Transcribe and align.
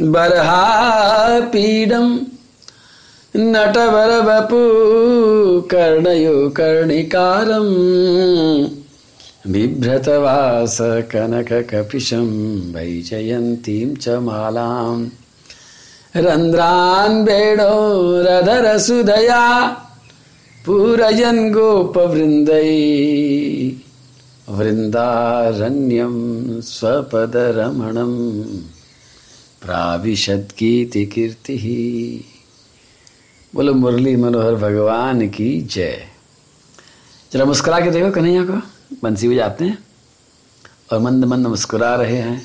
बर्हापीडं 0.00 1.46
नटवरवपु 3.52 4.58
कर्णयो 5.70 6.34
कर्णिकारम् 6.56 7.70
बिभ्रतवास 9.52 10.76
कनककपिशं 11.12 12.28
वैजयन्तीं 12.74 13.88
च 13.94 14.18
मालाम् 14.26 15.02
रन्ध्रान् 16.26 17.18
वेणोरधरसुधया 17.28 18.22
पूरयन् 20.66 21.52
गोपवृन्दै 21.56 22.70
वृन्दारण्यं 24.58 26.14
स्वपदरमणम् 26.74 28.18
प्राविशद 29.62 30.52
कीर्ति 30.58 31.04
कीर्ति 31.06 31.56
ही 31.58 32.24
बोलो, 33.54 33.74
मुरली 33.74 34.16
मनोहर 34.16 34.54
भगवान 34.54 35.28
की 35.28 35.60
जय। 35.62 36.08
जरा 37.32 37.44
मुस्कुरा 37.44 37.80
के 37.80 37.90
देखो 37.90 38.10
कन्हैया 38.10 38.44
को, 38.44 38.60
बंसी 39.02 39.28
बजाते 39.28 39.64
हैं 39.64 39.78
और 40.92 41.00
मंद 41.00 41.24
मंद 41.24 41.46
मुस्कुरा 41.46 41.94
रहे 41.94 42.16
हैं। 42.16 42.40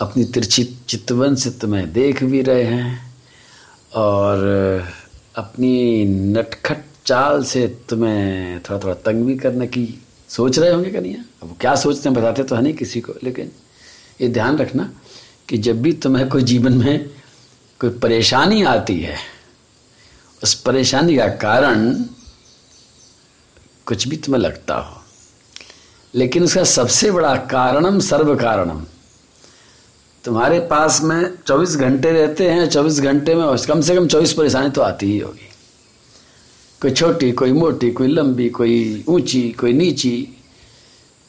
अपनी 0.00 0.24
तिरछी 0.24 0.64
चितवन 0.88 1.34
से 1.34 1.50
तुम्हें 1.50 1.92
देख 1.92 2.22
भी 2.24 2.42
रहे 2.42 2.62
हैं 2.62 3.14
और 3.94 4.38
अपनी 5.36 6.04
नटखट 6.04 6.82
चाल 7.06 7.44
से 7.44 7.66
तुम्हें 7.88 8.60
थोड़ा 8.60 8.78
थोड़ा 8.78 8.94
तंग 8.94 9.24
भी 9.24 9.36
करने 9.36 9.66
की 9.66 9.86
सोच 10.28 10.58
रहे 10.58 10.72
होंगे 10.72 10.90
कन्हैया। 10.90 11.24
अब 11.42 11.56
क्या 11.60 11.74
सोचते 11.74 12.08
हैं, 12.08 12.18
बताते 12.18 12.44
तो 12.44 12.54
है 12.56 12.62
नहीं 12.62 12.74
किसी 12.74 13.00
को, 13.00 13.12
लेकिन 13.22 13.50
ये 14.20 14.28
ध्यान 14.28 14.56
रखना। 14.58 14.90
कि 15.48 15.58
जब 15.58 15.82
भी 15.82 15.92
तुम्हें 15.92 16.28
कोई 16.28 16.42
जीवन 16.42 16.72
में 16.72 17.10
कोई 17.80 17.90
परेशानी 17.90 18.62
आती 18.62 19.00
है, 19.00 19.16
उस 20.42 20.54
परेशानी 20.54 21.16
का 21.16 21.28
कारण 21.28 21.92
कुछ 23.86 24.08
भी 24.08 24.16
तुम्हें 24.16 24.42
लगता 24.42 24.74
हो। 24.74 25.02
लेकिन 26.14 26.44
उसका 26.44 26.64
सबसे 26.64 27.10
बड़ा 27.10 27.36
कारणम 27.36 28.00
सर्व 28.00 28.36
कारणम 28.36 28.84
तुम्हारे 30.24 30.60
पास 30.60 31.02
में 31.02 31.38
24 31.46 31.76
घंटे 31.76 32.12
रहते 32.12 32.50
हैं 32.50 32.70
24 32.70 33.00
घंटे 33.00 33.34
में 33.34 33.66
कम 33.68 33.80
से 33.80 33.94
कम 33.94 34.08
24 34.08 34.32
परेशानी 34.32 34.70
तो 34.70 34.80
आती 34.80 35.06
ही 35.06 35.18
होगी। 35.18 35.48
कोई 36.82 36.90
छोटी, 36.90 37.32
कोई 37.32 37.52
मोटी, 37.52 37.90
कोई 37.90 38.08
लंबी, 38.08 38.48
कोई 38.48 39.04
ऊँची, 39.08 39.50
कोई 39.50 39.72
नीची, 39.72 40.28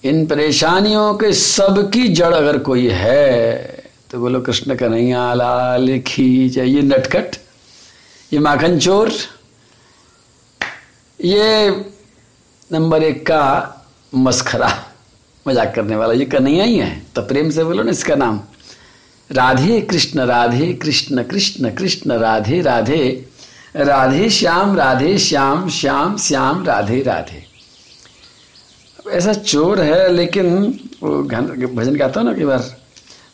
इन 0.03 0.27
परेशानियों 0.27 1.13
के 1.13 1.33
सबकी 1.33 2.07
जड़ 2.07 2.33
अगर 2.33 2.57
कोई 2.57 2.87
है 2.91 3.74
तो 4.15 4.19
बोलो, 4.19 4.39
कृष्ण 4.41 4.75
कन्हैया, 4.77 5.21
लाल 5.33 5.87
खी 6.07 6.23
ये 6.49 6.81
नटखट, 6.81 7.35
ये 8.31 8.39
माखन 8.39 8.77
चोर, 8.79 9.09
ये 11.19 11.69
नंबर 12.71 13.03
एक 13.03 13.25
का 13.27 13.41
मस्खरा, 14.13 14.69
मज़ाक 15.45 15.73
करने 15.75 15.95
वाला, 15.95 16.13
ये 16.13 16.25
कन्हैया 16.25 16.63
ही 16.63 16.77
है 16.77 16.89
तो 17.15 17.21
प्रेम 17.27 17.49
से 17.49 17.63
बोलो 17.63 17.83
ना 17.83 17.91
इसका 17.91 18.15
नाम। 18.15 18.39
राधे 19.29 19.81
कृष्ण 19.81 20.25
राधे 20.25 20.71
कृष्ण 20.83 21.23
कृष्ण 21.25 21.71
कृष्ण, 21.75 22.11
राधे 22.13 22.61
राधे 22.61 23.03
राधे 23.75 24.29
श्याम 24.29 24.75
राधे 24.77 25.17
श्याम 25.19 25.69
श्याम 25.71 26.17
श्याम, 26.19 26.63
राधे 26.65 27.01
राधे। 27.03 27.43
ऐसा 29.11 29.33
चोर 29.33 29.81
है, 29.81 30.09
लेकिन 30.13 30.55
वो 31.03 31.21
भजन 31.21 31.95
गाता 31.95 32.19
हूँ 32.19 32.29
ना 32.29 32.33
कई 32.33 32.45
बार 32.45 32.74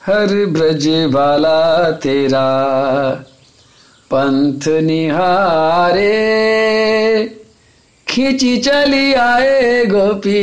हर 0.06 0.46
ब्रज 0.46 0.88
वाला 0.88 1.92
तेरा। 1.92 2.46
पंथ 4.14 4.68
निहारे, 4.68 6.08
खींची 8.08 8.58
चली 8.58 9.14
आए 9.14 9.86
गोपी, 9.86 10.42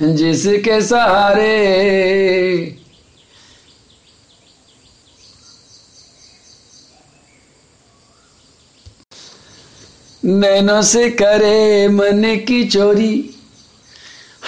जिसके 0.00 0.80
सहारे। 0.80 1.56
नैनों 10.24 10.82
से 10.82 11.10
करे 11.10 11.88
मन 11.88 12.22
की 12.48 12.64
चोरी 12.64 13.34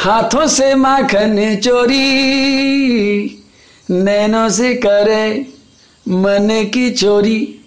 हाथों 0.03 0.47
से 0.47 0.75
माखन 0.75 1.57
चोरी, 1.57 1.97
नैनों 3.91 4.49
से 4.49 4.75
करे 4.75 5.47
मन 6.09 6.71
की 6.75 6.91
चोरी। 6.91 7.61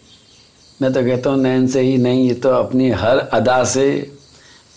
मैं 0.81 0.93
तो 0.93 1.01
कहता 1.03 1.29
हूँ, 1.29 1.39
नैन 1.39 1.67
से 1.67 1.81
ही 1.81 1.97
नहीं, 1.97 2.27
ये 2.27 2.33
तो 2.33 2.49
अपनी 2.49 2.89
हर 2.89 3.17
अदा 3.17 3.63
से 3.63 4.11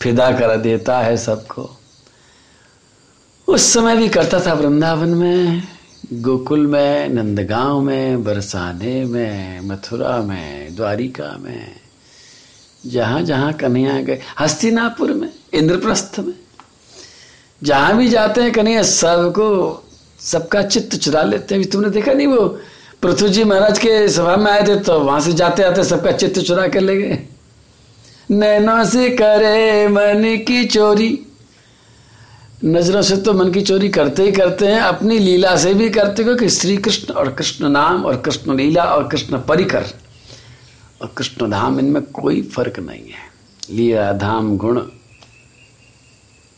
फिदा 0.03 0.31
कर 0.31 0.57
देता 0.57 0.99
है 1.01 1.17
सबको। 1.17 1.77
उस 3.49 3.73
समय 3.73 3.97
भी 3.97 4.09
करता 4.09 4.47
था 4.47 4.53
वृंदावन 4.53 5.09
में, 5.09 5.63
गोकुल 6.13 6.67
में, 6.67 7.09
नंदगांव 7.09 7.81
में, 7.81 8.25
बरसाने 8.25 9.05
में, 9.05 9.61
मथुरा 9.61 10.23
में, 10.23 10.77
द्वारिका 10.77 11.37
में, 11.41 11.77
जहाँ 12.87 13.23
जहाँ 13.23 13.53
कन्हैया 13.53 14.01
गए। 14.01 14.21
हस्तिनापुर 14.41 15.13
में, 15.13 15.33
इंद्रप्रस्थ 15.55 16.19
में। 16.19 16.35
जहाँ 17.63 17.97
भी 17.97 18.09
जाते 18.09 18.41
हैं, 18.41 18.53
कन्हैया, 18.53 18.83
सबको, 18.83 19.85
सबका 20.21 20.63
चित्त 20.63 20.97
चुरा 20.97 21.23
लेते 21.23 21.55
हैं। 21.55 21.65
तुमने 21.65 21.91
देखा 21.91 22.13
नहीं 22.13 22.27
वो? 22.27 22.47
पृथ्वी 23.03 23.29
जी 23.29 23.45
महाराज 23.45 23.79
के 23.79 24.09
सभा 24.09 24.37
में 24.37 24.51
आए 24.53 24.67
थे 24.67 24.77
तो 24.77 24.99
वहाँ 25.01 25.21
से 25.21 25.33
जाते 25.33 25.63
आते 25.63 25.85
सबका 25.85 26.13
चित्त 26.13 26.39
चुरा 26.39 26.67
कर 26.69 26.81
ले 26.81 26.97
गए। 26.97 27.19
नैनो 28.31 28.85
से 28.85 29.09
करे 29.11 29.89
मन 29.89 30.25
की 30.47 30.65
चोरी। 30.65 31.19
नज़रों 32.65 33.03
से 33.03 33.17
तो 33.17 33.33
मन 33.33 33.51
की 33.53 33.61
चोरी 33.63 33.89
करते 33.89 34.23
ही 34.23 34.33
करते 34.33 34.67
हैं, 34.67 34.81
अपनी 34.81 35.19
लीला 35.19 35.57
से 35.57 35.75
भी 35.75 35.91
करते, 35.91 36.25
क्योंकि 36.25 36.49
श्री 36.49 36.77
कृष्ण 36.77 37.15
और 37.15 37.33
कृष्ण 37.33 37.69
नाम 37.69 38.05
और 38.05 38.17
कृष्ण 38.17 38.57
लीला 38.57 38.85
और 38.85 39.09
कृष्ण 39.09 39.39
परिकर 39.39 39.85
और 41.03 41.13
कृष्ण 41.17 41.51
धाम, 41.51 41.79
इनमें 41.79 42.03
कोई 42.03 42.43
फ़र्क 42.43 42.79
नहीं 42.79 43.03
है। 43.03 43.27
लीला, 43.71 44.13
धाम, 44.13 44.57
गुण 44.57 44.81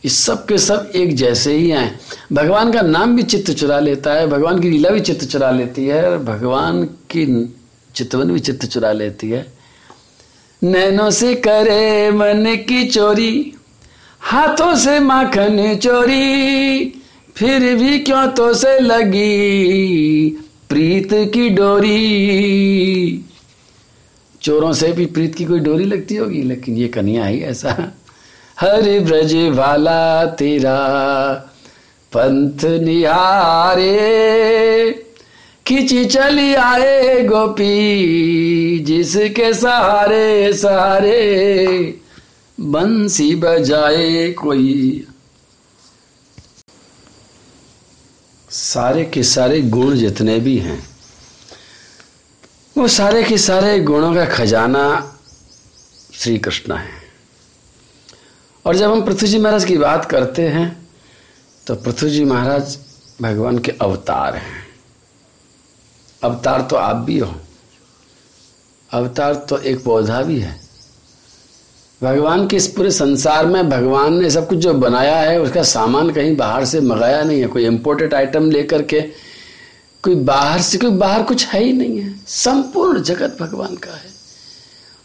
सब 0.09 0.45
के 0.45 0.57
सब 0.57 0.91
एक 0.95 1.15
जैसे 1.15 1.53
ही 1.53 1.69
हैं। 1.69 1.99
भगवान 2.33 2.71
का 2.71 2.81
नाम 2.81 3.15
भी 3.15 3.23
चित्त 3.23 3.51
चुरा 3.51 3.79
लेता 3.79 4.13
है, 4.13 4.27
भगवान 4.27 4.59
की 4.59 4.69
लीला 4.69 4.89
भी 4.89 4.99
चित्त 4.99 5.25
चुरा 5.25 5.51
लेती 5.51 5.85
है 5.85 6.17
भगवान 6.25 6.83
की 7.11 7.53
चितवन 7.95 8.31
भी 8.31 8.39
चित्त 8.39 8.65
चुरा 8.65 8.91
लेती 8.91 9.29
है। 9.29 9.45
नैनों 10.61 11.09
से 11.09 11.33
करे 11.35 12.11
मन 12.11 12.45
की 12.69 12.83
चोरी, 12.85 13.53
हाथों 14.19 14.75
से 14.75 14.99
माखन 14.99 15.75
चोरी, 15.75 16.85
फिर 17.35 17.75
भी 17.75 17.99
क्यों 17.99 18.27
तो 18.27 18.53
से 18.53 18.79
लगी 18.79 20.29
प्रीत 20.69 21.13
की 21.13 21.49
डोरी। 21.49 23.25
चोरों 24.41 24.73
से 24.73 24.91
भी 24.91 25.05
प्रीत 25.05 25.35
की 25.35 25.45
कोई 25.45 25.59
डोरी 25.59 25.83
लगती 25.83 26.15
होगी, 26.15 26.41
लेकिन 26.41 26.77
ये 26.77 26.87
कन्या 26.87 27.25
ही 27.25 27.39
ऐसा। 27.39 27.91
हर 28.61 28.99
ब्रज 28.99 29.33
वाला 29.35 30.25
तेरा, 30.25 30.77
पंथ 32.13 32.65
निहारे, 32.65 33.91
खिंची 35.67 36.05
चली 36.05 36.53
आए 36.53 37.23
गोपी, 37.23 38.79
जिसके 38.79 39.53
सहारे 39.53 40.53
सहारे, 40.53 41.99
बंसी 42.59 43.35
बजाए 43.35 44.31
कोई। 44.31 45.07
सारे 48.49 49.05
के 49.05 49.23
सारे 49.23 49.61
गुण 49.61 49.95
जितने 49.95 50.39
भी 50.39 50.57
हैं, 50.57 50.89
वो 52.77 52.87
सारे 52.87 53.23
के 53.23 53.37
सारे 53.37 53.79
गुणों 53.79 54.15
का 54.15 54.25
खजाना 54.25 55.17
श्री 56.13 56.37
कृष्ण 56.37 56.73
है। 56.73 57.00
और 58.65 58.75
जब 58.75 58.91
हम 58.91 59.05
पृथ्वी 59.05 59.27
जी 59.27 59.39
महाराज 59.39 59.65
की 59.65 59.77
बात 59.77 60.05
करते 60.05 60.47
हैं 60.47 60.89
तो 61.67 61.75
पृथ्वी 61.75 62.09
जी 62.09 62.25
महाराज 62.25 62.77
भगवान 63.21 63.59
के 63.59 63.71
अवतार 63.71 64.35
हैं। 64.35 64.67
अवतार 66.23 66.61
तो 66.61 66.75
आप 66.75 66.95
भी 66.95 67.19
हो। 67.19 67.35
अवतार 68.91 69.33
तो 69.33 69.57
एक 69.57 69.83
पौधा 69.83 70.21
भी 70.21 70.39
है। 70.39 70.61
भगवान 72.03 72.47
के 72.47 72.55
इस 72.55 72.67
पूरे 72.67 72.91
संसार 72.91 73.45
में 73.45 73.69
भगवान 73.69 74.13
ने 74.13 74.29
सब 74.29 74.47
कुछ 74.47 74.57
जो 74.57 74.73
बनाया 74.73 75.17
है, 75.17 75.41
उसका 75.41 75.63
सामान 75.63 76.09
कहीं 76.11 76.35
बाहर 76.35 76.65
से 76.65 76.81
मंगाया 76.81 77.23
नहीं 77.23 77.41
है। 77.41 77.47
कोई 77.47 77.65
इंपोर्टेड 77.65 78.13
आइटम 78.13 78.51
लेकर 78.51 78.81
के, 78.81 79.01
कोई 80.03 80.15
बाहर 80.15 80.61
से, 80.61 80.77
कोई 80.77 80.89
बाहर 80.89 81.23
कुछ 81.23 81.45
है 81.47 81.63
ही 81.63 81.73
नहीं 81.73 81.99
है। 81.99 82.19
संपूर्ण 82.27 83.01
जगत 83.01 83.37
भगवान 83.41 83.75
का 83.75 83.91
है। 83.91 84.20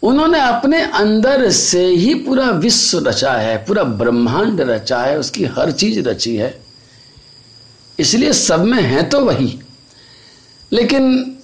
उन्होंने 0.03 0.39
अपने 0.39 0.81
अंदर 0.81 1.49
से 1.49 1.85
ही 1.85 2.13
पूरा 2.15 2.49
विश्व 2.49 3.07
रचा 3.07 3.33
है, 3.33 3.57
पूरा 3.57 3.83
ब्रह्मांड 3.83 4.61
रचा 4.61 5.01
है, 5.01 5.17
उसकी 5.19 5.45
हर 5.45 5.71
चीज़ 5.71 5.99
रची 5.99 6.35
है। 6.35 6.61
इसलिए 7.99 8.33
सब 8.33 8.63
में 8.63 8.81
है 8.81 9.03
तो 9.03 9.19
वही। 9.19 9.59
लेकिन 10.71 11.35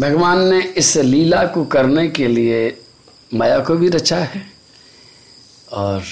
भगवान 0.00 0.38
ने 0.48 0.60
इस 0.62 0.96
लीला 0.96 1.44
को 1.44 1.64
करने 1.64 2.08
के 2.08 2.26
लिए 2.28 2.78
माया 3.34 3.58
को 3.58 3.74
भी 3.74 3.88
रचा 3.88 4.16
है 4.16 4.42
और 5.72 6.02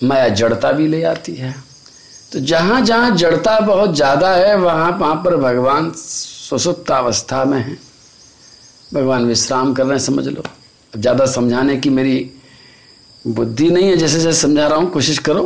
माया 0.00 0.28
जड़ता 0.28 0.72
भी 0.72 0.86
ले 0.88 1.02
आती 1.02 1.34
है। 1.34 1.54
तो 2.32 2.40
जहाँ 2.40 2.80
जहाँ 2.80 3.10
जड़ता 3.16 3.60
बहुत 3.60 3.94
ज़्यादा 3.96 4.34
है, 4.34 4.56
वहाँ 4.56 4.90
वहाँ 4.90 5.14
पर 5.14 5.36
भगवान 5.36 5.92
सुसुप्त 5.96 6.90
अवस्था 6.90 7.44
में 7.44 7.58
है। 7.58 7.91
भगवान 8.94 9.24
विश्राम 9.24 9.72
कर 9.74 9.84
रहे 9.84 9.92
हैं, 9.92 10.04
समझ 10.04 10.26
लो। 10.26 10.42
अब 10.92 11.00
ज़्यादा 11.00 11.26
समझाने 11.28 11.76
की 11.76 11.90
मेरी 11.90 12.30
बुद्धि 13.24 13.70
नहीं 13.70 13.88
है, 13.88 13.96
जैसे 13.96 14.20
जैसे 14.20 14.40
समझा 14.40 14.66
रहा 14.66 14.78
हूँ, 14.78 14.90
कोशिश 14.90 15.18
करो। 15.20 15.42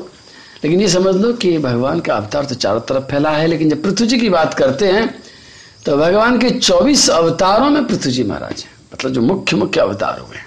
लेकिन 0.65 0.81
ये 0.81 0.89
समझ 0.89 1.15
लो 1.17 1.33
कि 1.33 1.57
भगवान 1.59 2.01
का 2.01 2.15
अवतार 2.15 2.45
तो 2.45 2.55
चारों 2.57 2.81
तरफ़ 2.81 3.05
फैला 3.05 3.31
है, 3.31 3.47
लेकिन 3.47 3.71
जब 3.71 3.83
पृथ्वी 3.83 4.07
जी 4.07 4.19
की 4.19 4.29
बात 4.31 4.55
करते 4.55 4.87
हैं 4.87 5.15
तो 5.85 5.97
भगवान 5.97 6.39
के 6.39 6.51
24 6.51 7.09
अवतारों 7.11 7.69
में 7.71 7.87
पृथ्वी 7.87 8.13
जी 8.13 8.23
महाराज 8.25 8.63
हैं। 8.63 8.71
मतलब 8.93 9.13
जो 9.13 9.21
मुख्य 9.23 9.57
मुख्य 9.57 9.81
अवतार 9.81 10.19
हुए 10.21 10.37
हैं। 10.37 10.47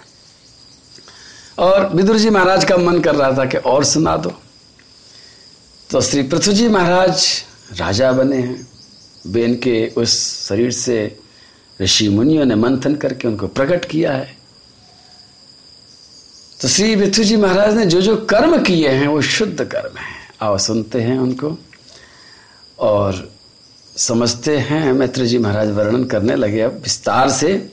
और 1.57 1.89
विदुर 1.95 2.17
जी 2.17 2.29
महाराज 2.29 2.65
का 2.65 2.77
मन 2.77 2.99
कर 2.99 3.15
रहा 3.15 3.31
था 3.37 3.45
कि 3.45 3.57
और 3.57 3.83
सुना 3.83 4.15
दो। 4.17 4.33
तो 5.89 6.01
श्री 6.01 6.23
पृथ्वी 6.23 6.53
जी 6.53 6.67
महाराज 6.67 7.25
राजा 7.77 8.11
बने 8.11 8.37
हैं। 8.37 8.67
बेन 9.27 9.55
के 9.55 9.87
उस 9.97 10.17
शरीर 10.47 10.71
से 10.71 10.97
ऋषि 11.81 12.09
मुनियों 12.09 12.45
ने 12.45 12.55
मंथन 12.55 12.95
करके 12.95 13.27
उनको 13.27 13.47
प्रकट 13.47 13.85
किया 13.85 14.11
है। 14.11 14.37
तो 16.61 16.67
श्री 16.67 16.95
पृथ्वी 16.95 17.23
जी 17.23 17.37
महाराज 17.37 17.75
ने 17.75 17.85
जो 17.85 18.01
जो 18.01 18.17
कर्म 18.17 18.63
किए 18.63 18.89
हैं, 18.89 19.07
वो 19.07 19.21
शुद्ध 19.21 19.65
कर्म 19.65 19.97
है। 19.97 20.19
आओ 20.41 20.57
सुनते 20.57 21.01
हैं 21.01 21.19
उनको। 21.19 21.57
और 22.79 23.31
समझते 23.97 24.57
हैं, 24.57 24.93
मैत्री 24.93 25.27
जी 25.27 25.37
महाराज 25.37 25.71
वर्णन 25.71 26.03
करने 26.03 26.35
लगे 26.35 26.61
अब 26.61 26.73
विस्तार 26.73 27.29
से। 27.29 27.71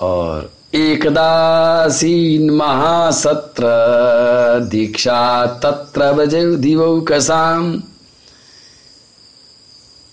और 0.00 0.52
एकदासीन 0.74 2.50
महासत्र, 2.50 3.62
दीक्षा 4.70 5.46
तत्र 5.46 6.26
दिवौकसाम 6.56 7.82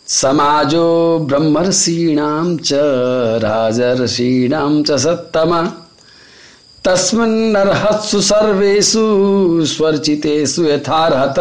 समाजो 0.09 1.19
ब्रह्मर्षीणां 1.19 2.57
च 2.57 2.73
राजर्षीणां 3.43 4.83
च 4.83 4.91
सत्तमा। 4.91 5.61
तस्मिन्नर्हत्सु 6.83 8.21
सर्वेषु 8.21 9.03
स्वर्चितेषु 9.65 10.63
यथार्हत। 10.65 11.39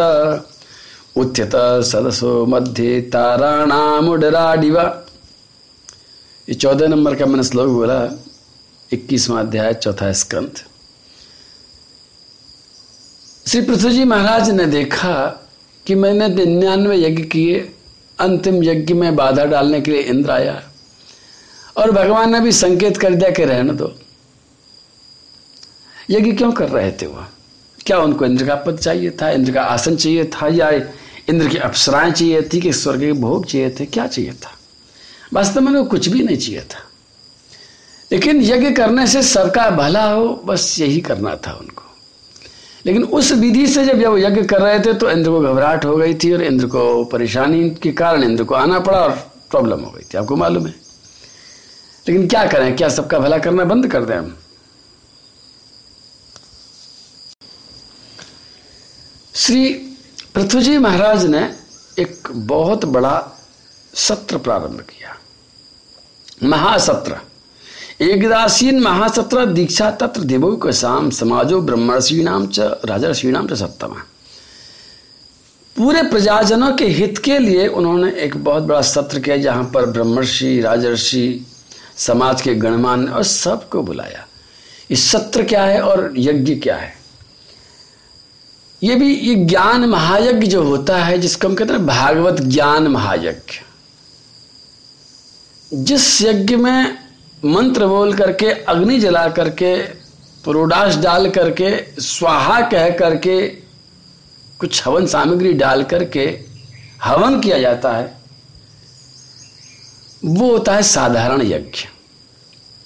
उच्यत 1.17 1.51
सदसो 1.83 2.45
मध्य 2.45 3.01
ताराणामुडराडिवा। 3.01 4.83
ये 6.47 6.55
चौदह 6.55 6.87
नंबर 6.87 7.15
का 7.15 7.25
मैंने 7.25 7.43
श्लोक 7.43 7.67
बोला, 7.67 7.99
इक्कीसवां 8.93 9.45
अध्याय, 9.45 9.73
चौथा 9.73 10.11
स्कंथ 10.11 10.63
श्री 13.47 13.61
पृथ्वी 13.61 13.91
जी 13.91 14.03
महाराज 14.03 14.49
ने 14.49 14.65
देखा 14.65 15.15
कि 15.85 15.95
मैंने 15.95 16.27
निन्यानवे 16.27 16.97
यज्ञ 16.97 17.23
किए 17.23 17.73
अंतिम 18.19 18.63
यज्ञ 18.63 18.93
में 18.93 19.15
बाधा 19.15 19.45
डालने 19.45 19.81
के 19.81 19.91
लिए 19.91 20.01
इंद्र 20.01 20.31
आया। 20.31 20.63
और 21.77 21.91
भगवान 21.91 22.31
ने 22.31 22.39
भी 22.39 22.51
संकेत 22.51 22.97
कर 22.97 23.15
दिया 23.15 23.29
कि 23.29 23.45
रहने 23.45 23.73
दो। 23.73 23.95
यज्ञ 26.09 26.31
क्यों 26.31 26.51
कर 26.51 26.69
रहे 26.69 26.91
थे 26.91 27.05
वो 27.05 27.25
क्या 27.85 27.99
उनको 27.99 28.25
इंद्र 28.25 28.47
का 28.47 28.55
पद 28.55 28.77
चाहिए 28.77 29.09
था, 29.09 29.29
इंद्र 29.29 29.51
का 29.51 29.61
आसन 29.61 29.95
चाहिए 29.95 30.25
था, 30.25 30.47
या 30.47 30.69
इंद्र 31.29 31.47
की 31.47 31.57
अप्सराएँ 31.57 32.11
चाहिए 32.11 32.41
थी 32.41 32.61
कि 32.61 32.73
स्वर्ग 32.73 32.99
के 32.99 33.11
भोग 33.11 33.45
चाहिए 33.45 33.75
थे? 33.79 33.85
क्या 33.85 34.07
चाहिए 34.07 34.31
था? 34.31 34.59
वास्तव 35.33 35.61
में 35.61 35.85
कुछ 35.85 36.07
भी 36.07 36.23
नहीं 36.23 36.37
चाहिए 36.37 36.61
था। 36.61 36.83
लेकिन 38.11 38.41
यज्ञ 38.41 38.71
करने 38.71 39.07
से 39.07 39.23
सबका 39.23 39.69
भला 39.69 40.11
हो, 40.11 40.41
बस 40.45 40.79
यही 40.79 41.01
करना 41.01 41.35
था 41.35 41.53
उनको। 41.53 41.88
लेकिन 42.85 43.03
उस 43.03 43.31
विधि 43.31 43.67
से 43.67 43.85
जब 43.85 44.05
वो 44.05 44.17
यज्ञ 44.17 44.43
कर 44.43 44.61
रहे 44.61 44.79
थे 44.79 44.93
तो 44.93 45.09
इंद्र 45.11 45.29
को 45.29 45.41
घबराहट 45.41 45.85
हो 45.85 45.95
गई 45.97 46.13
थी 46.13 46.33
और 46.33 46.41
इंद्र 46.41 46.67
को 46.67 47.03
परेशानी 47.03 47.69
के 47.69 47.91
कारण 47.91 48.23
इंद्र 48.23 48.43
को 48.43 48.55
आना 48.55 48.79
पड़ा 48.79 48.99
और 48.99 49.11
प्रॉब्लम 49.51 49.79
हो 49.79 49.91
गई 49.91 50.01
थी। 50.01 50.17
आपको 50.17 50.35
मालूम 50.35 50.67
है? 50.67 50.75
लेकिन 52.07 52.27
क्या 52.27 52.45
करें? 52.45 52.75
क्या 52.75 52.89
सबका 52.89 53.19
भला 53.19 53.37
करना 53.37 53.63
बंद 53.63 53.87
कर 53.87 54.05
दें 54.05 54.15
हम? 54.15 54.37
श्री 59.35 59.73
पृथ्वीजी 60.35 60.77
महाराज 60.77 61.25
ने 61.25 61.55
एक 61.99 62.27
बहुत 62.31 62.85
बड़ा 62.85 63.31
सत्र 63.93 64.37
प्रारंभ 64.37 64.81
किया। 64.81 65.17
महासत्र। 66.43 67.17
एकदासीन 68.01 68.79
महासत्र 68.79 69.45
दीक्षा 69.45 69.91
तत्र 69.91 70.21
देवो 70.21 70.55
के 70.55 70.73
शाम 70.73 71.09
समाजो 71.09 71.61
ब्रह्मर्षीणाम 71.61 72.47
च 72.47 72.59
राजर्षीणाम 72.59 73.47
च 73.47 73.53
सप्तमा। 73.53 73.95
पूरे 75.77 76.03
प्रजाजनों 76.03 76.73
के 76.73 76.85
हित 76.85 77.17
के 77.17 77.39
लिए 77.39 77.67
उन्होंने 77.67 78.11
एक 78.11 78.37
बहुत 78.37 78.63
बड़ा 78.63 78.81
सत्र 78.81 79.19
किया 79.19 79.37
जहाँ 79.37 79.71
पर 79.73 79.85
ब्रह्मर्षि, 79.85 80.61
राजर्षि, 80.61 81.45
समाज 81.97 82.41
के 82.41 82.55
गणमान्य 82.55 83.11
और 83.11 83.23
सबको 83.23 83.81
बुलाया। 83.81 84.27
इस 84.89 85.11
सत्र 85.11 85.43
क्या 85.43 85.63
है 85.63 85.81
और 85.81 86.13
यज्ञ 86.17 86.55
क्या 86.55 86.75
है? 86.75 86.93
ये 88.83 88.95
भी, 88.95 89.15
ये 89.15 89.35
ज्ञान 89.35 89.85
महायज्ञ 89.85 90.47
जो 90.47 90.63
होता 90.63 90.97
है, 90.97 91.17
जिसको 91.17 91.47
हम 91.47 91.55
कहते 91.55 91.73
हैं 91.73 91.85
भागवत 91.85 92.41
ज्ञान 92.41 92.87
महायज्ञ। 92.87 93.61
जिस 95.73 96.21
यज्ञ 96.21 96.55
में 96.55 97.08
मंत्र 97.45 97.87
बोल 97.87 98.13
करके, 98.13 98.45
अग्नि 98.45 98.99
जला 98.99 99.27
करके, 99.27 99.81
पुरोडास 100.45 100.97
डाल 100.97 101.29
करके, 101.29 102.01
स्वाहा 102.01 102.61
कह 102.61 102.89
करके, 102.89 103.47
कुछ 104.59 104.87
हवन 104.87 105.05
सामग्री 105.05 105.53
डाल 105.53 105.83
करके 105.83 106.39
हवन 107.03 107.39
किया 107.39 107.59
जाता 107.59 107.91
है। 107.91 108.17
वो 110.25 110.51
होता 110.51 110.75
है 110.75 110.83
साधारण 110.83 111.41
यज्ञ। 111.41 111.87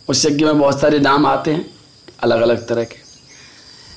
उस 0.09 0.25
यज्ञ 0.25 0.45
में 0.45 0.59
बहुत 0.59 0.81
सारे 0.81 0.99
नाम 0.99 1.25
आते 1.25 1.51
हैं 1.51 1.73
अलग 2.19 2.41
अलग 2.41 2.67
तरह 2.67 2.83
के। 2.83 3.03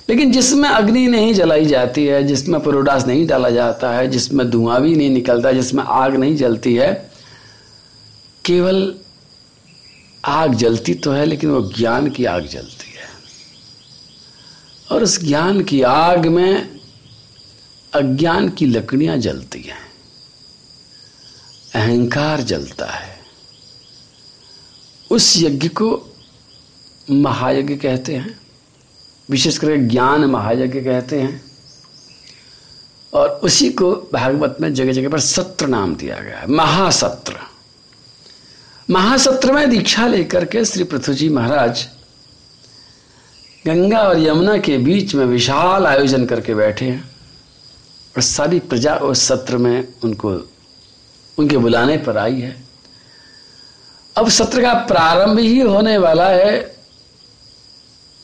लेकिन 0.08 0.32
जिसमें 0.32 0.68
अग्नि 0.68 1.06
नहीं 1.06 1.34
जलाई 1.34 1.66
जाती 1.66 2.06
है, 2.06 2.24
जिसमें 2.24 2.60
प्रोडास 2.60 3.06
नहीं 3.06 3.26
डाला 3.26 3.50
जाता 3.50 3.90
है, 3.90 4.08
जिसमें 4.08 4.50
धुआँ 4.50 4.82
भी 4.82 4.94
नहीं 4.94 5.10
निकलता, 5.10 5.52
जिसमें 5.52 5.84
आग 5.84 6.16
नहीं 6.16 6.36
जलती 6.36 6.74
है, 6.74 7.10
केवल 8.44 8.94
आग 10.26 10.54
जलती 10.54 10.94
तो 10.94 11.12
है, 11.12 11.26
लेकिन 11.26 11.50
वो 11.50 11.72
ज्ञान 11.76 12.10
की 12.10 12.24
आग 12.24 12.46
जलती 12.46 12.90
है। 12.90 13.08
और 14.92 15.02
उस 15.02 15.20
ज्ञान 15.20 15.64
की 15.64 15.82
आग 15.82 16.26
में 16.26 16.80
अज्ञान 17.94 18.48
की 18.48 18.66
लकड़ियाँ 18.66 19.16
जलती 19.16 19.62
हैं। 19.62 19.86
अहंकार 21.74 22.40
जलता 22.40 22.86
है। 22.86 23.20
उस 25.10 25.34
यज्ञ 25.36 25.68
को 25.68 26.06
महायज्ञ 27.10 27.76
कहते 27.76 28.16
हैं। 28.16 28.40
विशेष 29.30 29.58
करके 29.58 29.76
ज्ञान 29.76 30.24
महायज्ञ 30.24 30.80
कहते 30.80 31.20
हैं। 31.20 31.44
और 33.14 33.28
उसी 33.28 33.70
को 33.70 34.10
भागवत 34.12 34.56
में 34.60 34.74
जगह 34.74 34.92
जगह 34.92 35.08
पर 35.08 35.20
सत्र 35.20 35.66
नाम 35.66 35.96
दिया 35.96 36.16
गया 36.16 36.38
है, 36.38 36.46
महासत्र। 36.46 37.55
महासत्र 38.90 39.52
में 39.52 39.70
दीक्षा 39.70 40.06
लेकर 40.06 40.44
के 40.44 40.64
श्री 40.64 40.84
पृथ्वी 40.84 41.14
जी 41.14 41.28
महाराज 41.28 41.88
गंगा 43.66 43.98
और 43.98 44.20
यमुना 44.20 44.58
के 44.58 44.78
बीच 44.78 45.14
में 45.14 45.24
विशाल 45.26 45.86
आयोजन 45.86 46.26
करके 46.26 46.54
बैठे 46.54 46.84
हैं। 46.84 47.10
और 48.16 48.22
सारी 48.22 48.58
प्रजा 48.58 48.94
उस 48.94 49.22
सत्र 49.22 49.56
में 49.56 49.88
उनको, 50.04 50.30
उनके 51.38 51.56
बुलाने 51.56 51.96
पर 51.96 52.18
आई 52.18 52.40
है। 52.40 52.64
अब 54.16 54.28
सत्र 54.28 54.62
का 54.62 54.74
प्रारंभ 54.74 55.38
ही 55.38 55.60
होने 55.60 55.98
वाला 55.98 56.28
है 56.28 56.76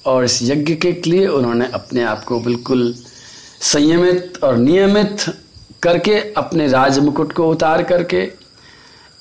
और 0.06 0.24
इस 0.24 0.42
यज्ञ 0.42 0.74
के 0.74 1.02
लिए 1.06 1.26
उन्होंने 1.26 1.70
अपने 1.74 2.02
आप 2.02 2.24
को 2.24 2.40
बिल्कुल 2.40 2.94
संयमित 3.60 4.38
और 4.44 4.56
नियमित 4.56 5.16
करके 5.82 6.14
अपने 6.32 6.68
राज 6.68 6.98
मुकुट 6.98 7.32
को 7.32 7.50
उतार 7.50 7.82
करके 7.82 8.41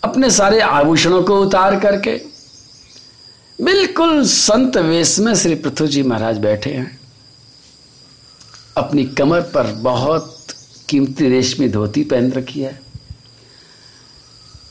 अपने 0.03 0.29
सारे 0.29 0.59
आभूषणों 0.59 1.23
को 1.23 1.41
उतार 1.41 1.79
करके, 1.79 2.21
बिल्कुल 3.63 4.25
संत 4.25 4.77
वेश 4.77 5.19
में 5.19 5.35
श्री 5.35 5.55
पृथ्वी 5.55 5.87
जी 5.87 6.03
महाराज 6.03 6.37
बैठे 6.37 6.69
हैं। 6.69 6.99
अपनी 8.77 9.05
कमर 9.05 9.41
पर 9.41 9.71
बहुत 9.71 10.47
कीमती 10.89 11.29
रेशमी 11.29 11.69
धोती 11.69 12.03
पहन 12.03 12.31
रखी 12.31 12.61
है। 12.61 12.81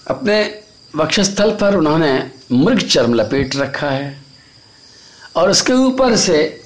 अपने 0.08 0.62
वक्षस्थल 0.96 1.50
पर 1.50 1.76
उन्होंने 1.76 2.30
मृग 2.52 2.78
चर्म 2.78 3.14
लपेट 3.14 3.56
रखा 3.56 3.90
है 3.90 4.22
और 5.36 5.50
उसके 5.50 5.72
ऊपर 5.72 6.16
से 6.16 6.62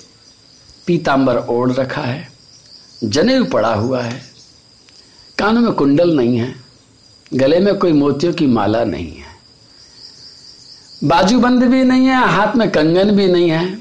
पीतांबर 0.87 1.37
ओढ़ 1.37 1.73
रखा 1.73 2.03
है। 2.03 2.33
जनेऊ 3.05 3.45
पड़ा 3.45 3.75
हुआ 3.75 4.03
है। 4.03 4.23
कानों 5.39 5.61
में 5.61 5.73
कुंडल 5.73 6.17
नहीं 6.17 6.39
है। 6.39 6.64
गले 7.35 7.59
में 7.59 7.75
कोई 7.79 7.93
मोतियों 7.93 8.33
की 8.33 8.47
माला 8.47 8.85
नहीं 8.85 9.15
है। 9.15 9.33
बाजूबंद 11.05 11.63
भी 11.63 11.83
नहीं 11.85 12.07
है, 12.07 12.29
हाथ 12.29 12.57
में 12.57 12.71
कंगन 12.71 13.11
भी 13.11 13.27
नहीं 13.27 13.51
है। 13.51 13.79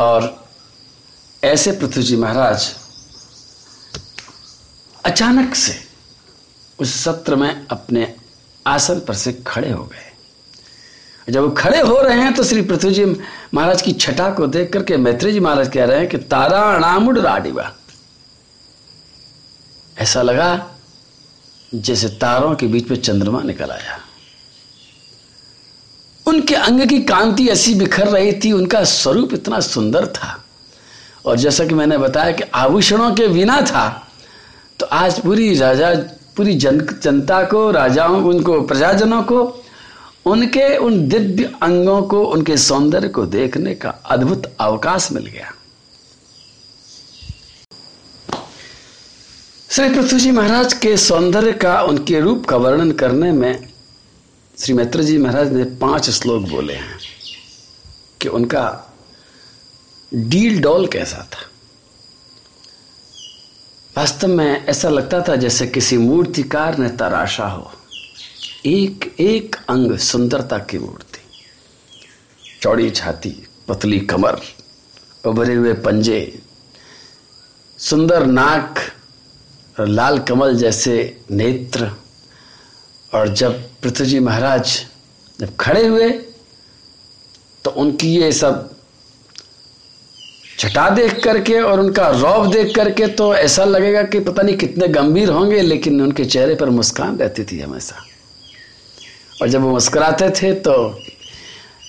और 0.00 0.46
ऐसे 1.42 1.72
पृथ्वी 1.72 2.02
जी 2.02 2.16
महाराज, 2.16 2.72
अचानक 5.04 5.54
से 5.54 5.74
उस 6.78 6.94
सत्र 6.94 7.36
में 7.36 7.66
अपने 7.66 8.14
आसन 8.66 9.00
पर 9.00 9.14
से 9.14 9.32
खड़े 9.46 9.70
हो 9.70 9.84
गए। 9.84 11.32
जब 11.32 11.42
वो 11.42 11.50
खड़े 11.50 11.80
हो 11.80 12.00
रहे 12.00 12.20
हैं 12.20 12.32
तो 12.34 12.44
श्री 12.44 12.62
पृथ्वी 12.62 12.92
जी 12.94 13.04
महाराज 13.04 13.82
की 13.82 13.92
छटा 13.92 14.30
को 14.30 14.46
देख 14.46 14.72
करके 14.72 14.96
मैत्री 14.96 15.32
जी 15.32 15.40
महाराज 15.40 15.68
कह 15.68 15.84
रहे 15.84 15.98
हैं 15.98 16.08
कि 16.08 16.18
तारा 16.18 16.60
अणामुड 16.74 17.18
राडिवा। 17.18 17.72
ऐसा 19.96 20.22
लगा 20.22 20.50
जैसे 21.74 22.08
तारों 22.08 22.54
के 22.54 22.66
बीच 22.66 22.90
में 22.90 22.96
चंद्रमा 22.96 23.42
निकल 23.42 23.70
आया। 23.70 23.98
उनके 26.26 26.54
अंग 26.54 26.80
की 26.80 27.02
कांति 27.02 27.48
ऐसी 27.48 27.74
बिखर 27.74 28.08
रही 28.08 28.32
थी, 28.32 28.52
उनका 28.52 28.84
स्वरूप 28.84 29.34
इतना 29.34 29.60
सुंदर 29.60 30.06
था। 30.06 30.44
और 31.24 31.36
जैसा 31.36 31.64
कि 31.64 31.74
मैंने 31.74 31.98
बताया 31.98 32.32
कि 32.32 32.42
आभूषणों 32.42 33.14
के 33.14 33.28
बिना 33.28 33.60
था 33.60 34.08
तो 34.80 34.86
आज 34.86 35.20
पूरी 35.20 35.54
राजा, 35.58 35.94
पूरी 36.36 36.54
जन, 36.54 36.80
जनता 37.02 37.42
को, 37.42 37.70
राजाओं, 37.70 38.22
उनको, 38.22 38.60
प्रजाजनों 38.60 39.22
को, 39.22 39.64
उनके 40.26 40.76
उन 40.76 41.08
दिव्य 41.08 41.52
अंगों 41.62 42.02
को, 42.02 42.24
उनके 42.24 42.56
सौंदर्य 42.56 43.08
को 43.08 43.26
देखने 43.26 43.74
का 43.74 43.90
अद्भुत 43.90 44.56
अवकाश 44.60 45.08
मिल 45.12 45.26
गया। 45.26 45.52
श्री 49.78 49.88
पृथ्वी 49.88 50.20
जी 50.20 50.30
महाराज 50.30 50.72
के 50.72 50.96
सौंदर्य 50.96 51.52
का, 51.52 51.82
उनके 51.82 52.20
रूप 52.20 52.46
का 52.46 52.56
वर्णन 52.56 52.90
करने 52.92 53.32
में 53.32 53.68
श्री 54.58 54.74
मैत्र 54.74 55.02
जी 55.02 55.18
महाराज 55.18 55.52
ने 55.52 55.64
पाँच 55.64 56.10
श्लोक 56.10 56.42
बोले 56.42 56.74
हैं 56.74 56.98
कि 58.20 58.28
उनका 58.28 58.94
डील 60.14 60.60
डॉल 60.62 60.86
कैसा 60.86 61.16
था। 61.16 61.46
वास्तव 63.96 64.28
में 64.28 64.66
ऐसा 64.66 64.88
लगता 64.88 65.22
था 65.22 65.36
जैसे 65.36 65.66
किसी 65.66 65.96
मूर्तिकार 65.96 66.78
ने 66.78 66.88
तराशा 66.88 67.46
हो। 67.46 67.72
एक 68.66 69.14
एक 69.20 69.56
अंग 69.68 69.98
सुंदरता 69.98 70.58
की 70.58 70.78
मूर्ति। 70.78 71.20
चौड़ी 72.62 72.90
छाती, 72.90 73.46
पतली 73.68 74.00
कमर 74.00 74.40
उभरे 75.26 75.54
हुए 75.54 75.72
पंजे, 75.72 76.42
सुंदर 77.78 78.26
नाक 78.26 78.74
लाल 79.80 80.18
कमल 80.18 80.56
जैसे 80.56 80.94
नेत्र, 81.30 81.90
और 83.12 83.28
जब 83.30 83.62
पृथ्वी 83.82 84.06
जी 84.06 84.18
महाराज 84.20 84.78
जब 85.38 85.56
खड़े 85.56 85.86
हुए 85.86 86.08
तो 87.64 87.70
उनकी 87.72 88.08
ये 88.10 88.30
सब 88.32 88.68
छटा 90.58 90.88
देख 90.90 91.22
करके 91.24 91.60
और 91.60 91.80
उनका 91.80 92.08
रौब 92.10 92.50
देख 92.52 92.74
करके 92.76 93.06
तो 93.14 93.34
ऐसा 93.34 93.64
लगेगा 93.64 94.02
कि 94.04 94.20
पता 94.20 94.42
नहीं 94.42 94.56
कितने 94.56 94.88
गंभीर 94.88 95.30
होंगे, 95.30 95.60
लेकिन 95.62 96.00
उनके 96.02 96.24
चेहरे 96.24 96.54
पर 96.54 96.70
मुस्कान 96.70 97.18
रहती 97.18 97.44
थी 97.44 97.60
हमेशा। 97.60 98.04
और 99.42 99.48
जब 99.48 99.62
वो 99.62 99.70
मुस्कुराते 99.70 100.30
थे 100.32 100.52
तो 100.60 100.74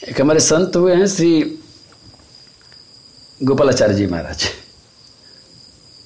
एक 0.10 0.22
हमारे 0.22 0.40
संत 0.40 0.76
हुए 0.76 0.96
हैं 0.96 1.08
श्री 1.08 1.60
गोपालाचार्य 3.42 3.94
जी 3.94 4.08
महाराज। 4.08 4.50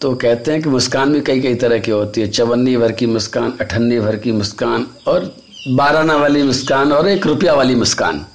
तो 0.04 0.16
कहते 0.16 0.52
हैं 0.52 0.62
कि 0.62 0.70
मुस्कान 0.70 1.14
भी 1.14 1.22
कई 1.22 1.40
कई 1.40 1.56
तरह 1.56 1.78
की 1.80 1.92
होती 1.92 2.22
है। 2.22 2.28
चवन्नी 2.28 2.78
भर 2.78 2.92
की 2.92 3.06
मुस्कान, 3.06 3.54
अठन्नी 3.62 4.00
भर 4.00 4.16
की 4.16 4.32
मुस्कान 4.32 4.88
और 5.08 5.36
बाराना 5.68 6.16
वाली 6.16 6.44
मुस्कान 6.44 6.92
और 6.92 7.08
एक 7.10 7.28
रुपया 7.28 7.54
वाली 7.54 7.76
मुस्कान। 7.76 8.26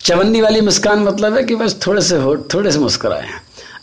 चवन्नी 0.00 0.40
वाली 0.40 0.60
मुस्कान 0.60 0.98
मतलब 0.98 1.36
है 1.36 1.42
कि 1.44 1.54
बस 1.54 1.76
थोड़े 1.86 2.02
से 2.02 2.16
हो 2.16 2.36
थोड़े 2.54 2.72
से 2.72 2.78
मुस्कुराए 2.78 3.28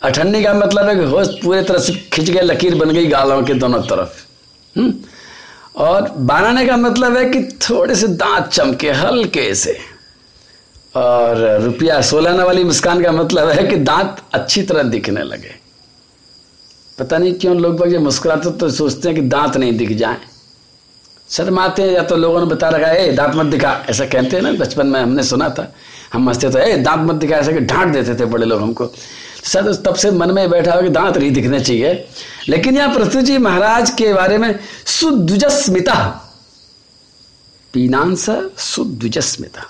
अठन्नी 0.02 0.42
का 0.42 0.54
मतलब 0.54 0.88
है 0.88 0.96
कि 0.96 1.04
होश 1.04 1.28
पूरे 1.28 1.62
तरह 1.62 1.78
से 1.78 1.92
खिंच 1.92 2.30
गए 2.30 2.40
लकीर 2.40 2.74
बन 2.74 2.90
गई 2.90 3.06
गालों 3.06 3.42
के 3.42 3.54
दोनों 3.54 3.82
तरफ़। 3.82 4.26
हम्म? 4.78 4.94
और 5.76 6.10
बाराने 6.10 6.66
का 6.66 6.76
मतलब 6.76 7.16
है 7.16 7.24
कि 7.24 7.42
थोड़े 7.42 7.94
से 7.94 8.08
दांत 8.08 8.46
चमके 8.46 8.90
हल्के 8.90 9.54
से। 9.54 9.78
और 10.96 11.60
रुपया 11.62 12.02
सोलाना 12.02 12.44
वाली 12.44 12.64
मुस्कान 12.64 13.02
का 13.02 13.12
मतलब 13.12 13.48
है 13.48 13.66
कि 13.66 13.76
दांत 13.76 14.22
अच्छी 14.32 14.62
तरह 14.62 14.82
दिखने 14.82 15.22
लगे। 15.22 15.57
पता 16.98 17.18
नहीं 17.18 17.34
क्यों 17.34 17.56
लोग 17.56 17.86
जब 17.86 18.00
मुस्कुराते 18.00 18.50
तो 18.50 18.70
सोचते 18.70 19.08
हैं 19.08 19.14
कि 19.14 19.22
दांत 19.22 19.56
नहीं 19.56 19.76
दिख 19.76 19.92
जाए। 19.92 20.16
शर्माते 21.30 21.82
हैं 21.82 21.90
या 21.90 22.02
तो 22.02 22.16
लोगों 22.16 22.40
ने 22.40 22.46
बता 22.46 22.68
रखा 22.68 22.86
है, 22.86 23.08
ए, 23.08 23.12
दांत 23.12 23.34
मत 23.34 23.46
दिखा। 23.46 23.84
ऐसा 23.90 24.04
कहते 24.04 24.36
हैं 24.36 24.42
ना, 24.42 24.52
बचपन 24.52 24.86
में 24.86 25.00
हमने 25.00 25.22
सुना 25.22 25.48
था। 25.48 25.74
हम 26.12 26.28
हँसते 26.28 26.50
तो 26.50 26.58
ए, 26.58 26.76
दांत 26.76 27.00
मत 27.00 27.14
दिखा। 27.14 27.36
ऐसा 27.36 27.52
कि 27.52 27.60
डांट 27.60 27.92
देते 27.92 28.14
थे 28.14 28.24
बड़े 28.24 28.46
लोग 28.46 28.62
हमको। 28.62 28.92
शायद 29.44 29.66
तब 29.66 29.94
से 29.94 30.10
मन 30.10 30.30
में 30.30 30.50
बैठा 30.50 30.72
हो 30.72 30.82
कि 30.82 30.88
दांत 30.88 31.18
नहीं 31.18 31.30
दिखने 31.30 31.60
चाहिए। 31.60 32.08
लेकिन 32.48 32.76
यहाँ 32.76 32.94
पृथ्वी 32.94 33.22
जी 33.22 33.38
महाराज 33.38 33.90
के 33.90 34.14
बारे 34.14 34.38
में 34.38 34.58
सुद्विजस्मिता। 34.86 36.24
पीनांस 37.72 38.30
सुद्विजस्मिता। 38.58 39.62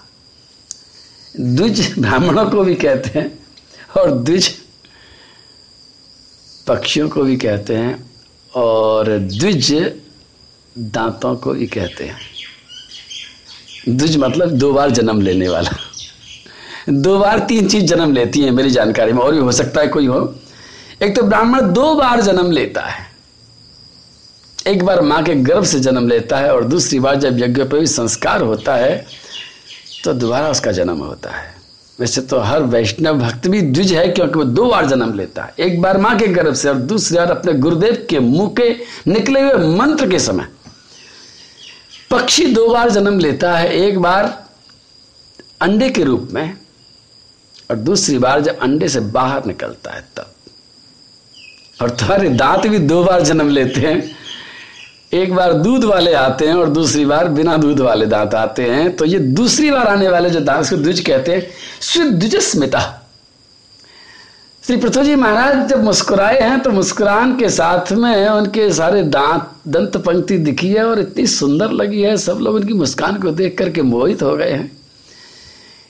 द्विज 1.41 1.95
ब्राह्मणों 1.99 2.51
को 2.51 2.65
भी 2.65 2.75
कहते 2.75 3.19
हैं 3.19 3.39
और 3.97 4.11
द्विज 4.11 4.68
पक्षियों 6.69 7.09
को 7.09 7.23
भी 7.23 7.37
कहते 7.37 7.75
हैं 7.75 8.11
और 8.53 9.09
द्विज 9.19 9.73
दांतों 10.77 11.35
को 11.37 11.53
भी 11.53 11.67
कहते 11.67 12.05
हैं। 12.05 12.17
द्विज 13.89 14.17
मतलब 14.17 14.51
दो 14.51 14.73
बार 14.73 14.91
जन्म 14.91 15.21
लेने 15.21 15.49
वाला। 15.49 15.71
दो 16.91 17.19
बार 17.19 17.39
तीन 17.39 17.69
चीज़ 17.69 17.85
जन्म 17.85 18.13
लेती 18.13 18.41
है 18.41 18.51
मेरी 18.51 18.71
जानकारी 18.71 19.13
में, 19.13 19.21
और 19.21 19.33
भी 19.33 19.39
हो 19.39 19.53
सकता 19.53 19.81
है 19.81 19.89
कोई 19.89 20.07
हो। 20.07 20.35
एक 21.03 21.17
तो 21.17 21.23
ब्राह्मण 21.23 21.73
दो 21.73 21.95
बार 21.95 22.21
जन्म 22.21 22.51
लेता 22.51 22.83
है। 22.83 23.07
एक 24.67 24.83
बार 24.83 25.01
माँ 25.01 25.23
के 25.25 25.35
गर्भ 25.35 25.65
से 25.65 25.81
जन्म 25.81 26.09
लेता 26.09 26.39
है 26.39 26.53
और 26.55 26.65
दूसरी 26.65 26.99
बार 27.01 27.17
जब 27.17 27.39
यज्ञ 27.39 27.65
पर 27.65 27.79
भी 27.79 27.87
संस्कार 27.87 28.43
होता 28.43 28.75
है 28.77 29.07
तो 30.05 30.13
दोबारा 30.15 30.49
उसका 30.51 30.73
जन्म 30.73 30.99
होता 30.99 31.31
है। 31.31 31.57
वैसे 31.99 32.21
तो 32.21 32.39
हर 32.39 32.63
वैष्णव 32.63 33.19
भक्त 33.19 33.47
भी 33.49 33.61
द्विज 33.63 33.93
है 33.93 34.09
क्योंकि 34.09 34.39
वो 34.39 34.45
दो 34.45 34.65
बार 34.65 34.87
जन्म 34.87 35.15
लेता 35.15 35.43
है। 35.43 35.55
एक 35.61 35.81
बार 35.83 35.99
माँ 35.99 36.17
के 36.19 36.27
गर्भ 36.27 36.55
से 36.55 36.69
और 36.69 36.75
दूसरी 36.75 37.17
बार 37.19 37.31
अपने 37.31 37.53
गुरुदेव 37.55 38.07
के 38.11 38.19
मुँह 38.19 38.49
के 38.61 38.69
निकले 39.11 39.41
हुए 39.41 39.77
मंत्र 39.77 40.09
के 40.11 40.19
समय। 40.19 40.49
पक्षी 42.11 42.47
दो 42.47 42.69
बार 42.69 42.91
जन्म 42.91 43.19
लेता 43.19 43.57
है, 43.57 43.73
एक 43.73 43.99
बार 43.99 44.25
अंडे 45.61 45.89
के 45.89 46.05
रूप 46.05 46.29
में 46.33 46.57
और 47.71 47.77
दूसरी 47.77 48.19
बार 48.19 48.41
जब 48.41 48.59
अंडे 48.59 48.89
से 48.89 49.01
बाहर 49.01 49.45
निकलता 49.45 49.91
है 49.91 50.05
तब। 50.17 50.33
और 51.83 51.91
तुम्हारे 51.91 52.29
दांत 52.29 52.67
भी 52.67 52.79
दो 52.79 53.03
बार 53.05 53.23
जन्म 53.23 53.49
लेते 53.49 53.81
हैं। 53.81 54.01
एक 55.13 55.35
बार 55.35 55.53
दूध 55.53 55.85
वाले 55.85 56.13
आते 56.13 56.47
हैं 56.47 56.55
और 56.55 56.69
दूसरी 56.69 57.05
बार 57.05 57.29
बिना 57.29 57.57
दूध 57.57 57.81
वाले 57.81 58.07
दांत 58.07 58.35
आते 58.35 58.63
हैं 58.63 58.97
तो 58.97 59.05
ये 59.05 59.19
दूसरी 59.19 59.71
बार 59.71 59.87
आने 59.89 60.09
वाले 60.09 60.31
जो 60.31 60.41
दांत 60.41 60.75
द्विज 60.75 61.01
कहते 61.01 61.33
हैं 61.33 61.47
स्विद्विजस्मिता 61.81 62.81
श्री 64.63 64.77
पृथ्वी 64.77 65.05
जी 65.05 65.15
महाराज 65.15 65.69
जब 65.69 65.85
मुस्कुराए 65.85 66.41
हैं 66.41 66.61
तो 66.61 66.71
मुस्कुरान 66.71 67.37
के 67.37 67.49
साथ 67.49 67.93
में 67.93 68.29
उनके 68.29 68.73
सारे 68.73 69.03
दांत, 69.03 69.51
दंत 69.69 69.97
पंक्ति 69.97 70.39
दिखी 70.39 70.69
है 70.69 70.85
और 70.85 71.01
इतनी 71.01 71.27
सुंदर 71.27 71.71
लगी 71.71 72.03
है, 72.03 72.17
सब 72.17 72.39
लोग 72.43 72.55
उनकी 72.55 72.75
मुस्कान 72.75 73.19
को 73.19 73.31
देख 73.31 73.57
करके 73.59 73.83
मोहित 73.83 74.23
हो 74.23 74.37
गए 74.37 74.51
हैं। 74.51 74.71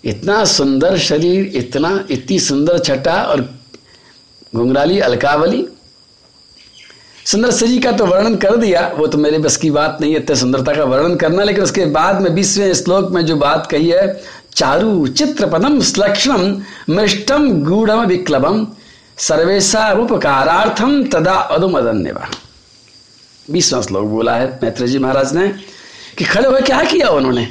इतना 0.04 0.44
सुंदर 0.44 0.98
शरीर, 0.98 1.52
इतना, 1.54 2.04
इतनी 2.10 2.38
सुंदर 2.38 2.78
छटा 2.78 3.22
और 3.22 3.40
घुंघराली 4.56 5.00
अलकावली 5.00 5.66
सुंदर 7.28 7.50
सजी 7.50 7.78
का 7.78 7.92
तो 7.92 8.06
वर्णन 8.06 8.36
कर 8.36 8.56
दिया, 8.56 8.92
वो 8.98 9.06
तो 9.06 9.18
मेरे 9.18 9.38
बस 9.38 9.56
की 9.56 9.70
बात 9.70 9.98
नहीं 10.00 10.12
है 10.12 10.18
इतने 10.18 10.36
सुंदरता 10.36 10.74
का 10.74 10.84
वर्णन 10.84 11.16
करना, 11.16 11.44
लेकिन 11.44 11.64
उसके 11.64 11.86
बाद 11.86 12.20
में 12.20 12.34
बीसवें 12.34 12.74
श्लोक 12.74 13.10
में 13.10 13.26
जो 13.26 13.36
बात 13.36 13.68
कही 13.70 13.88
है, 13.88 14.22
चारु 14.54 15.06
चित्रपदम 15.06 15.80
श्लक्षणम 15.80 16.62
मृष्टम 16.90 17.50
गूढ़म 17.64 18.04
विक्लबम 18.04 18.66
सर्वेशा 19.18 19.92
उपकारार्थम 19.92 21.02
तदा 21.04 21.32
अदुमदन्यवा 21.32 22.30
बीसवा 23.50 23.82
श्लोक 23.82 24.04
बोला 24.04 24.36
है 24.36 24.60
मैत्री 24.62 24.88
जी 24.88 24.98
महाराज 24.98 25.34
ने 25.34 25.48
कि 26.18 26.24
खड़े 26.24 26.46
होकर 26.46 26.62
क्या 26.62 26.82
किया 26.82 27.08
उन्होंने? 27.08 27.46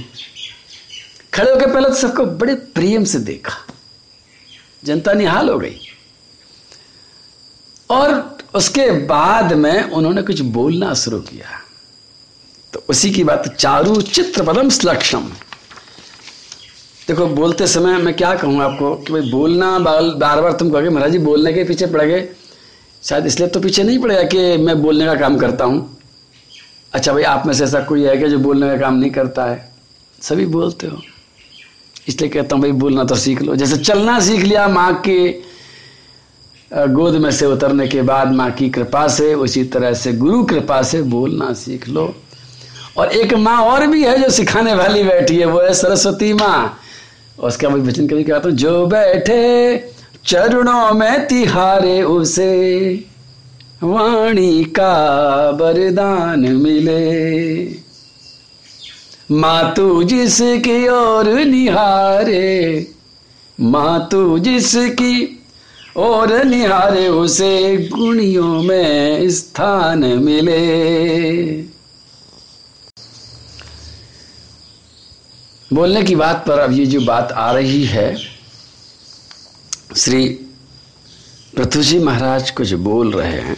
खड़े 1.34 1.52
होकर 1.52 1.74
पहले 1.74 1.90
तो 1.90 1.96
सबको 1.96 2.26
बड़े 2.26 2.56
प्रेम 2.56 3.04
से 3.04 3.20
देखा। 3.20 3.58
जनता 4.86 5.14
निहाल 5.14 5.50
हो 5.50 5.60
गई। 5.60 5.80
और 7.90 8.37
उसके 8.58 8.92
बाद 8.92 9.54
में 9.54 9.84
उन्होंने 9.84 10.22
कुछ 10.22 10.42
बोलना 10.42 10.94
शुरू 10.94 11.20
किया। 11.20 11.46
तो 12.74 12.84
उसी 12.90 13.12
की 13.12 13.24
बात, 13.24 13.48
चारू 13.48 14.02
चित्र 14.02 14.44
पदम 14.44 14.70
स्लक्षम। 14.70 15.32
देखो, 17.08 17.26
बोलते 17.28 17.68
समय 17.68 17.98
मैं 17.98 18.14
क्या 18.14 18.36
कहूँ 18.36 18.62
आपको 18.62 18.96
कि 18.96 19.14
भाई, 19.14 19.22
बोलना 19.22 19.80
बार 19.80 20.42
बार 20.42 20.52
तुम 20.52 20.70
कहोगे, 20.70 20.90
महाराज 20.90 21.12
जी, 21.12 21.18
बोलने 21.18 21.54
के 21.54 21.64
पीछे 21.64 21.88
पड़ 21.88 22.02
गए। 22.02 22.30
शायद 23.04 23.26
इसलिए 23.26 23.50
तो 23.50 23.60
पीछे 23.60 23.84
नहीं 23.84 24.00
पड़ेगा 24.00 24.24
कि 24.24 24.58
मैं 24.58 24.82
बोलने 24.82 25.06
का 25.06 25.16
काम 25.16 25.38
करता 25.38 25.66
हूँ। 25.66 25.98
अच्छा 26.94 27.14
भाई, 27.14 27.24
आप 27.24 27.46
में 27.46 27.54
से 27.54 27.64
ऐसा 27.64 27.80
कोई 27.80 28.04
है 28.04 28.18
कि 28.18 28.30
जो 28.30 28.40
बोलने 28.40 28.68
का 28.68 28.78
काम 28.78 28.94
नहीं 28.94 29.12
करता 29.12 29.46
है? 29.46 29.72
सभी 30.22 30.46
बोलते 30.46 30.88
हो। 30.88 31.02
इसलिए 32.08 32.30
कहता 32.30 32.56
हूँ, 32.56 32.62
भाई, 32.62 32.72
बोलना 32.72 33.04
तो 33.04 33.16
सीख 33.16 33.42
लो। 33.42 33.56
जैसे 33.56 33.78
चलना 33.78 34.20
सीख 34.20 34.42
लिया 34.42 34.68
माँ 34.68 35.02
के 35.02 35.48
गोद 36.72 37.16
में 37.16 37.32
से 37.32 37.46
उतरने 37.46 37.88
के 37.88 38.02
बाद 38.02 38.32
माँ 38.32 38.52
की 38.52 38.70
कृपा 38.70 39.08
से, 39.08 39.34
उसी 39.34 39.64
तरह 39.64 39.94
से 39.94 40.14
गुरु 40.14 40.44
कृपा 40.44 40.82
से 40.82 41.02
बोलना 41.02 41.54
सीख 41.54 41.88
लो। 41.90 42.16
और 42.98 43.12
एक 43.12 43.34
माँ 43.34 43.58
और 43.64 43.88
भी 43.88 44.04
है 44.04 44.18
जो 44.22 44.30
सिखाने 44.30 44.74
वाली 44.74 45.04
बैठी 45.04 45.38
है, 45.38 45.46
वो 45.46 45.62
है 45.62 45.74
सरस्वती 45.74 46.34
माँ। 46.34 46.80
उसका 47.40 47.70
मैं 47.70 47.82
वचन 47.82 48.08
कभी 48.08 48.24
कहता 48.24 48.50
हूँ 48.50 48.58
जो 48.58 48.86
बैठे 48.86 49.78
चरणों 50.26 50.92
में 50.94 51.28
तिहारे 51.28 52.02
उसे, 52.04 52.94
वाणी 53.84 54.64
का 54.64 55.50
वरदान 55.50 56.40
मिले। 56.40 57.66
मातू 59.32 60.04
जिसकी 60.04 60.88
ओर 60.88 61.30
निहारे 61.40 62.88
मातू 63.62 64.40
जिसकी 64.40 65.37
और 65.98 66.44
निहारे 66.46 67.08
उसे 67.08 67.78
गुणियों 67.92 68.62
में 68.64 69.30
स्थान 69.30 70.06
मिले। 70.24 70.58
बोलने 75.72 76.04
की 76.04 76.16
बात 76.16 76.44
पर 76.48 76.60
अब 76.60 76.72
ये 76.72 76.86
जो 76.86 77.02
बात 77.02 77.32
आ 77.32 77.52
रही 77.52 77.84
है, 77.86 78.16
श्री 79.96 80.28
पृथ्वी 81.56 81.84
जी 81.84 82.00
महाराज 82.00 82.52
कुछ 82.52 82.74
बोल 82.74 83.12
रहे 83.12 83.40
हैं। 83.42 83.58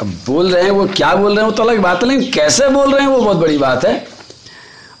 अब 0.00 0.06
बोल 0.26 0.52
रहे 0.52 0.62
हैं, 0.62 0.70
वो 0.70 0.86
क्या 0.86 1.14
बोल 1.14 1.32
रहे 1.32 1.44
हैं, 1.44 1.50
वो 1.50 1.56
तो 1.56 1.62
अलग 1.62 1.78
बात 1.78 2.02
है, 2.02 2.08
लेकिन 2.08 2.30
कैसे 2.32 2.68
बोल 2.68 2.92
रहे 2.92 3.02
हैं, 3.02 3.08
वो 3.08 3.20
बहुत 3.20 3.36
बड़ी 3.36 3.58
बात 3.58 3.84
है। 3.84 4.06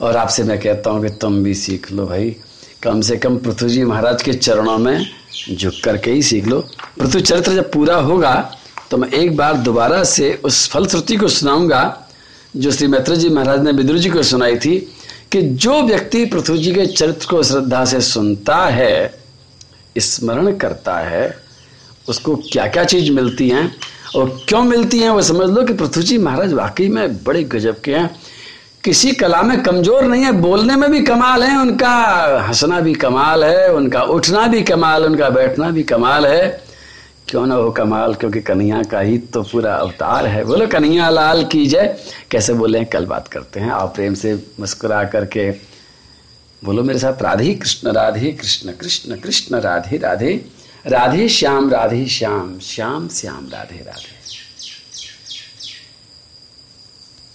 और 0.00 0.16
आपसे 0.16 0.42
मैं 0.42 0.58
कहता 0.60 0.90
हूँ 0.90 1.02
कि 1.02 1.08
तुम 1.16 1.42
भी 1.44 1.54
सीख 1.54 1.90
लो 1.92 2.06
भाई 2.06 2.36
कम 2.82 3.00
से 3.00 3.16
कम 3.16 3.36
पृथ्वी 3.38 3.68
जी 3.68 3.84
महाराज 3.84 4.22
के 4.22 4.32
चरणों 4.32 4.76
में 4.78 5.06
झुक 5.52 5.74
करके 5.84 6.10
ही 6.10 6.22
सीख 6.22 6.46
लो। 6.46 6.60
पृथ्वी 6.98 7.20
चरित्र 7.20 7.52
जब 7.52 7.70
पूरा 7.72 7.96
होगा 7.96 8.34
तो 8.90 8.96
मैं 8.96 9.08
एक 9.10 9.36
बार 9.36 9.56
दोबारा 9.58 10.02
से 10.04 10.32
उस 10.44 10.68
फलश्रुति 10.68 11.16
को 11.16 11.28
सुनाऊँगा, 11.28 12.08
जो 12.56 12.70
श्री 12.70 12.86
मैत्र 12.86 13.16
जी 13.16 13.28
महाराज 13.28 13.62
ने 13.62 13.72
विदुर 13.72 13.98
जी 13.98 14.10
को 14.10 14.22
सुनाई 14.22 14.56
थी, 14.56 14.76
कि 15.32 15.42
जो 15.42 15.80
व्यक्ति 15.82 16.24
पृथ्वी 16.24 16.58
जी 16.58 16.74
के 16.74 16.86
चरित्र 16.86 17.26
को 17.26 17.42
श्रद्धा 17.42 17.84
से 17.84 18.00
सुनता 18.00 18.56
है, 18.66 19.20
स्मरण 19.98 20.56
करता 20.56 20.98
है, 20.98 21.38
उसको 22.08 22.36
क्या 22.52 22.66
क्या 22.66 22.84
चीज़ 22.84 23.10
मिलती 23.12 23.48
हैं, 23.48 23.70
और 24.16 24.28
क्यों 24.48 24.62
मिलती 24.62 24.98
हैं, 24.98 25.10
वो 25.10 25.22
समझ 25.22 25.48
लो 25.50 25.64
कि 25.64 25.74
पृथ्वी 25.74 26.02
जी 26.02 26.18
महाराज 26.18 26.52
वाकई 26.52 26.88
में 26.88 27.24
बड़े 27.24 27.42
गजब 27.44 27.80
के 27.80 27.94
हैं। 27.94 28.10
किसी 28.86 29.12
कला 29.12 29.42
में 29.42 29.62
कमज़ोर 29.62 30.04
नहीं 30.04 30.24
है, 30.24 30.32
बोलने 30.32 30.76
में 30.76 30.90
भी 30.90 31.00
कमाल 31.02 31.42
है, 31.42 31.60
उनका 31.60 31.94
हंसना 32.46 32.80
भी 32.80 32.94
कमाल 32.94 33.44
है, 33.44 33.72
उनका 33.72 34.02
उठना 34.02 34.46
भी 34.46 34.62
कमाल, 34.62 35.04
उनका 35.04 35.30
बैठना 35.30 35.70
भी 35.70 35.82
कमाल 35.82 36.26
है। 36.26 36.62
क्यों 37.28 37.46
ना 37.46 37.54
हो 37.54 37.70
कमाल? 37.70 38.14
क्योंकि 38.14 38.40
कन्हैया 38.40 38.82
का 38.82 39.00
ही 39.00 39.18
तो 39.18 39.42
पूरा 39.42 39.74
अवतार 39.74 40.26
है। 40.26 40.44
बोलो, 40.44 40.66
कन्हैया 40.66 41.08
लाल 41.10 41.44
की 41.44 41.66
जय। 41.66 41.96
कैसे 42.30 42.54
बोले 42.54 42.84
कल 42.84 43.06
बात 43.06 43.28
करते 43.28 43.60
हैं। 43.60 43.70
आप 43.70 43.94
प्रेम 43.94 44.14
से 44.14 44.46
मुस्कुरा 44.60 45.04
करके 45.04 45.50
बोलो 46.64 46.82
मेरे 46.82 46.98
साथ, 46.98 47.22
राधे 47.22 47.54
कृष्ण 47.54 47.92
राधे 47.92 48.32
कृष्ण 48.32 48.72
कृष्ण 48.72 49.16
कृष्ण, 49.16 49.60
राधे 49.60 49.98
राधे। 49.98 50.44
राधे 50.86 51.28
श्याम 51.28 51.70
राधे 51.70 52.06
श्याम 52.06 52.58
श्याम 52.58 53.08
श्याम, 53.08 53.48
राधे 53.52 53.84
राधे। 53.86 54.25